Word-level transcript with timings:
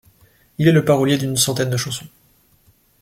Il 0.57 0.67
est 0.67 0.71
le 0.71 0.83
parolier 0.83 1.19
d'une 1.19 1.37
centaine 1.37 1.69
de 1.69 1.77
chansons. 1.77 2.07